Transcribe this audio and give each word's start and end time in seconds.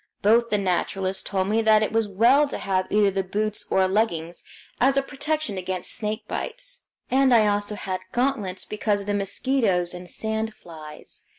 Both 0.23 0.49
the 0.49 0.57
naturalists 0.57 1.21
told 1.21 1.47
me 1.49 1.61
that 1.61 1.83
it 1.83 1.91
was 1.91 2.07
well 2.07 2.47
to 2.47 2.57
have 2.57 2.91
either 2.91 3.11
the 3.11 3.23
boots 3.23 3.65
or 3.69 3.87
leggings 3.87 4.43
as 4.79 4.97
a 4.97 5.03
protection 5.03 5.59
against 5.59 5.93
snake 5.95 6.27
bites, 6.27 6.79
and 7.11 7.31
I 7.31 7.45
also 7.45 7.75
had 7.75 7.99
gauntlets 8.11 8.65
because 8.65 9.01
of 9.01 9.05
the 9.05 9.13
mosquitoes 9.13 9.93
and 9.93 10.09
sand 10.09 10.55
flies. 10.55 11.25